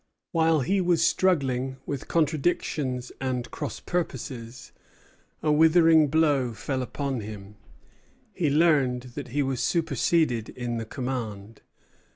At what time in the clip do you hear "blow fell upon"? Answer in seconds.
6.07-7.19